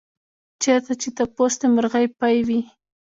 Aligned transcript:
چېرته 0.61 0.93
چې 1.01 1.09
تپوس 1.17 1.53
د 1.61 1.63
مرغۍ 1.75 2.05
پۍ 2.19 2.37
وي. 2.47 2.61